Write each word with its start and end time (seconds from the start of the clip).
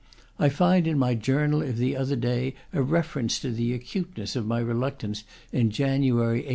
I 0.39 0.49
find 0.49 0.87
in 0.87 0.97
my 0.97 1.13
journal 1.13 1.61
of 1.61 1.77
the 1.77 1.95
other 1.95 2.15
day 2.15 2.55
a 2.73 2.81
reference 2.81 3.37
to 3.41 3.51
the 3.51 3.71
acuteness 3.75 4.35
of 4.35 4.47
my 4.47 4.57
reluctance 4.57 5.23
in 5.53 5.69
January, 5.69 6.39
1870. 6.41 6.49